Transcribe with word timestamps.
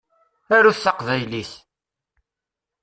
Arut 0.55 0.79
taqbaylit! 0.83 1.51